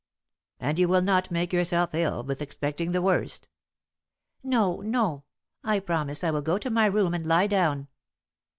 [0.59, 3.47] "And you will not make yourself ill with expecting the worst?"
[4.41, 5.25] "No, no;
[5.63, 7.87] I promise I will go to my room and lie down."